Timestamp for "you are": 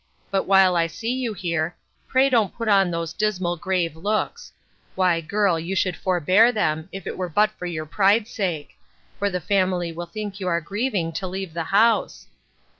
10.39-10.59